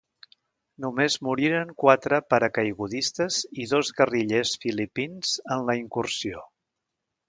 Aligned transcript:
Només 0.85 1.17
moriren 1.27 1.73
quatre 1.83 2.19
paracaigudistes 2.35 3.39
i 3.65 3.69
dos 3.77 3.95
guerrillers 4.01 4.59
filipins 4.67 5.39
en 5.57 5.67
la 5.71 5.81
incursió. 5.87 6.49